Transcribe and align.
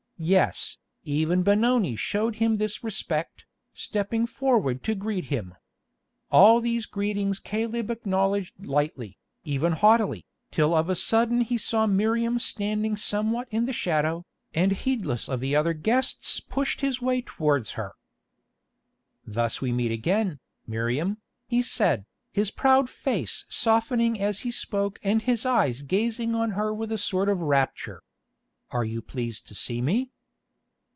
Yes, 0.23 0.77
even 1.03 1.41
Benoni 1.41 1.95
showed 1.95 2.35
him 2.35 2.57
this 2.57 2.83
respect, 2.83 3.47
stepping 3.73 4.27
forward 4.27 4.83
to 4.83 4.93
greet 4.93 5.23
him. 5.33 5.55
All 6.29 6.61
these 6.61 6.85
greetings 6.85 7.39
Caleb 7.39 7.89
acknowledged 7.89 8.63
lightly, 8.63 9.17
even 9.45 9.71
haughtily, 9.71 10.27
till 10.51 10.75
of 10.75 10.91
a 10.91 10.95
sudden 10.95 11.41
he 11.41 11.57
saw 11.57 11.87
Miriam 11.87 12.37
standing 12.37 12.95
somewhat 12.95 13.47
in 13.49 13.65
the 13.65 13.73
shadow, 13.73 14.23
and 14.53 14.73
heedless 14.73 15.27
of 15.27 15.39
the 15.39 15.55
other 15.55 15.73
guests 15.73 16.39
pushed 16.39 16.81
his 16.81 17.01
way 17.01 17.23
towards 17.23 17.71
her. 17.71 17.93
"Thus 19.25 19.59
we 19.59 19.71
meet 19.71 19.91
again, 19.91 20.39
Miriam," 20.67 21.17
he 21.47 21.63
said, 21.63 22.05
his 22.31 22.51
proud 22.51 22.91
face 22.91 23.43
softening 23.49 24.21
as 24.21 24.41
he 24.41 24.51
spoke 24.51 24.99
and 25.01 25.23
his 25.23 25.47
eyes 25.47 25.81
gazing 25.81 26.35
on 26.35 26.51
her 26.51 26.71
with 26.71 26.91
a 26.91 26.99
sort 26.99 27.27
of 27.27 27.41
rapture. 27.41 28.03
"Are 28.73 28.85
you 28.85 29.01
pleased 29.01 29.49
to 29.49 29.53
see 29.55 29.81
me?" 29.81 30.11